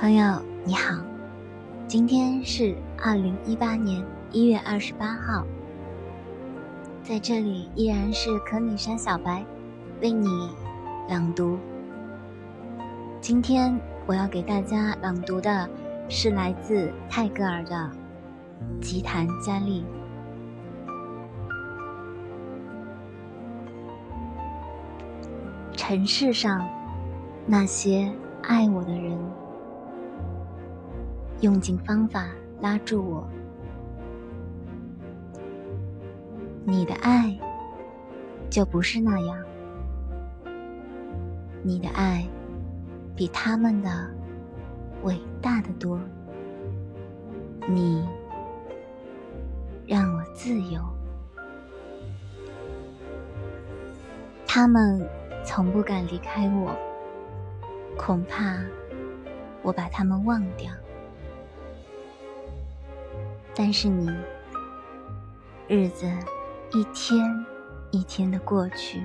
[0.00, 0.96] 朋友你好，
[1.86, 4.02] 今天是二零一八年
[4.32, 5.44] 一月二十八号，
[7.02, 9.44] 在这里依然是可米山小白
[10.00, 10.26] 为你
[11.06, 11.58] 朗读。
[13.20, 15.68] 今天我要给大家朗读的
[16.08, 17.90] 是来自泰戈尔的
[18.80, 19.84] 《吉檀迦利》。
[25.76, 26.66] 尘世上
[27.44, 28.10] 那些
[28.44, 29.39] 爱我的人。
[31.40, 32.28] 用尽方法
[32.60, 33.26] 拉住我，
[36.64, 37.34] 你的爱
[38.50, 39.42] 就不是那样，
[41.62, 42.28] 你的爱
[43.16, 44.10] 比他们的
[45.02, 45.98] 伟大的多，
[47.66, 48.06] 你
[49.86, 50.82] 让我自由，
[54.46, 55.08] 他们
[55.42, 56.76] 从不敢离开我，
[57.96, 58.58] 恐怕
[59.62, 60.70] 我把他们忘掉。
[63.54, 64.08] 但是你，
[65.68, 66.06] 日子
[66.72, 67.28] 一天
[67.90, 69.02] 一天的过去，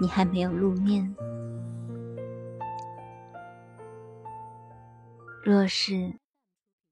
[0.00, 1.14] 你还没有露面。
[5.42, 6.14] 若是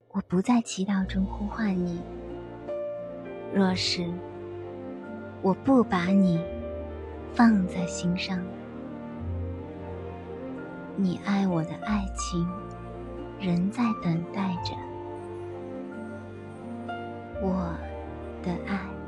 [0.09, 2.03] 我不在祈祷中呼唤你，
[3.55, 4.11] 若是
[5.41, 6.43] 我不把你
[7.33, 8.43] 放在心上，
[10.97, 12.47] 你爱我的爱情
[13.39, 14.88] 仍在等待着。
[17.41, 17.79] 我
[18.43, 18.99] 的爱。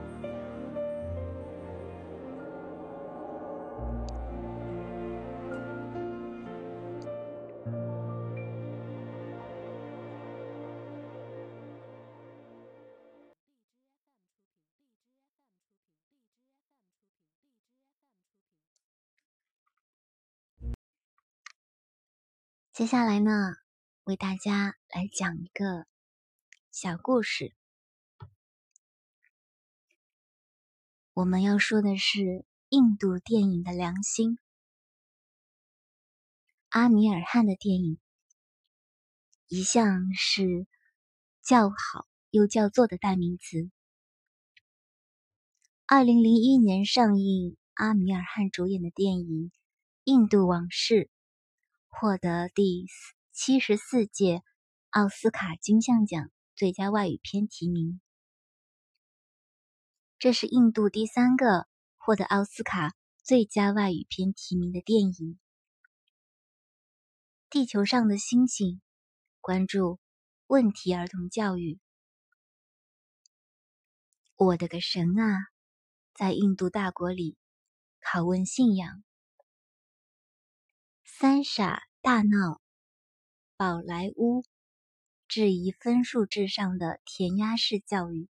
[22.73, 23.57] 接下来呢，
[24.05, 25.87] 为大家来讲一个
[26.71, 27.60] 小故事。
[31.21, 34.39] 我们要说的是印度电影的良心——
[36.71, 37.99] 阿米尔汗的电影，
[39.47, 40.67] 一向是
[41.43, 43.71] 叫好又叫座的代名词。
[45.85, 49.27] 二零零一年上映，阿米尔汗主演的电影
[50.05, 50.95] 《印度往事》
[51.89, 52.87] 获得第
[53.31, 54.43] 七十四届
[54.89, 58.01] 奥斯卡金像奖最佳外语片提名。
[60.21, 61.67] 这是印度第三个
[61.97, 65.39] 获得奥斯卡最佳外语片提名的电影。
[67.49, 68.83] 地球上的星星
[69.41, 69.99] 关注
[70.47, 71.81] 问题儿童教育。
[74.37, 75.39] 我的个神啊，
[76.13, 77.39] 在印度大国里
[78.03, 79.03] 拷问信仰，
[81.03, 82.61] 三傻大闹
[83.57, 84.45] 宝莱坞，
[85.27, 88.29] 质疑分数至上的填鸭式教育。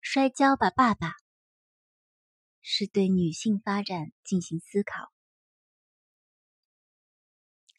[0.00, 1.14] 摔跤吧，爸爸！
[2.60, 5.10] 是对女性发展进行思考。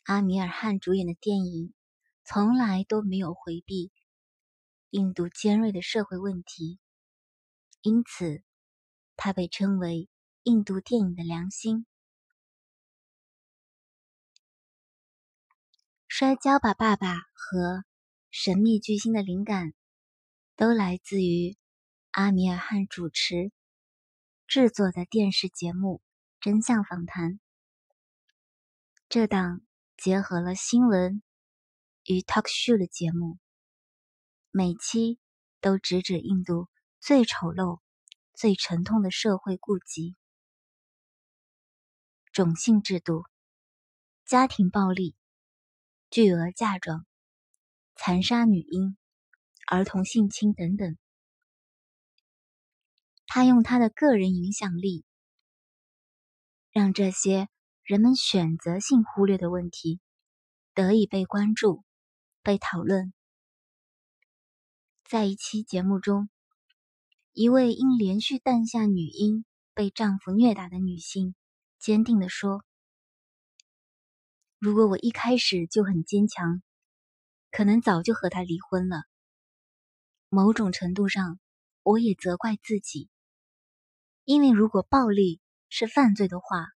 [0.06, 1.74] 阿米尔汗主演的电影
[2.26, 3.92] 从来都没有回避
[4.90, 6.80] 印度尖锐的社会问题，
[7.82, 8.42] 因此
[9.16, 10.10] 他被称为
[10.42, 11.86] 印度电影的良心。
[16.08, 17.86] 摔跤吧，爸爸和
[18.32, 19.74] 神秘巨星的灵感
[20.56, 21.59] 都来自于。
[22.12, 23.52] 阿米尔汗主持
[24.48, 26.02] 制作的电视节目
[26.44, 27.34] 《真相访谈》，
[29.08, 29.62] 这档
[29.96, 31.22] 结合了新闻
[32.06, 33.38] 与 talk show 的节目，
[34.50, 35.20] 每期
[35.62, 36.68] 都直指印度
[37.00, 37.80] 最丑陋、
[38.34, 40.16] 最沉痛的社会痼疾：
[42.32, 43.26] 种姓制度、
[44.26, 45.16] 家庭暴力、
[46.10, 47.06] 巨额嫁妆、
[47.96, 48.98] 残杀女婴、
[49.68, 50.98] 儿童性侵等等。
[53.32, 55.06] 他用他的个人影响力，
[56.72, 57.48] 让这些
[57.84, 60.00] 人们选择性忽略的问题
[60.74, 61.84] 得以被关注、
[62.42, 63.14] 被讨论。
[65.06, 66.28] 在一期节目中，
[67.32, 69.46] 一位因连续诞下女婴
[69.76, 71.36] 被丈夫虐打的女性
[71.78, 72.66] 坚定地说
[74.58, 76.64] ：“如果我一开始就很坚强，
[77.52, 79.04] 可能早就和他离婚了。
[80.30, 81.40] 某种程度上，
[81.84, 83.08] 我也责怪自己。”
[84.30, 86.68] 因为如果暴力是犯罪的话，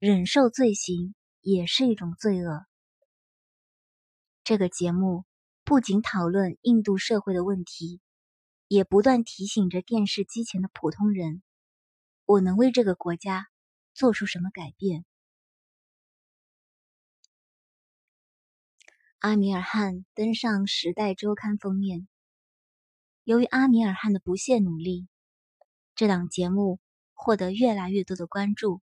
[0.00, 2.66] 忍受罪行也是一种罪恶。
[4.42, 5.24] 这个节目
[5.62, 8.00] 不仅讨论印度社会的问题，
[8.66, 11.44] 也不断提醒着电视机前的普通人：
[12.24, 13.46] 我能为这个国家
[13.94, 15.04] 做出什么改变？
[19.20, 22.08] 阿米尔汗登上《时代周刊》封面。
[23.22, 25.06] 由于阿米尔汗的不懈努力，
[25.98, 26.78] 这档节目
[27.12, 28.80] 获得越来越多的关注，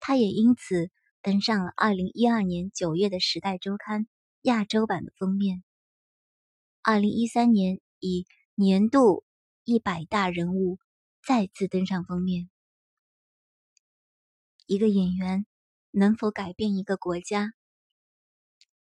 [0.00, 0.90] 他也因此
[1.22, 4.02] 登上了2012年9月的《时代周刊》
[4.40, 5.62] 亚洲版的封面。
[6.82, 8.26] 2013年，以
[8.56, 9.24] 年度
[9.62, 10.80] 一百大人物
[11.22, 12.50] 再次登上封面。
[14.66, 15.46] 一个演员
[15.92, 17.52] 能否改变一个国家？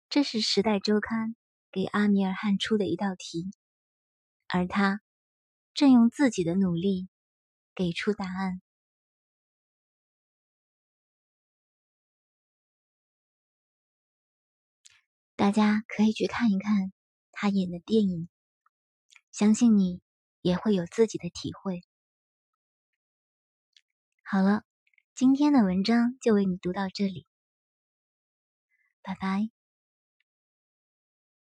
[0.08, 1.32] 这是《时代周刊》
[1.70, 3.52] 给阿米尔汗出的一道题，
[4.48, 5.02] 而他
[5.74, 7.10] 正用自己的努力
[7.82, 8.62] 给出答案。
[15.36, 16.94] 大家可以去看一看
[17.32, 18.30] 他演的电影，
[19.32, 20.00] 相信你
[20.42, 21.82] 也会有自己的体会。
[24.22, 24.64] 好了，
[25.16, 27.26] 今天的文章就为你读到这里，
[29.02, 29.50] 拜拜。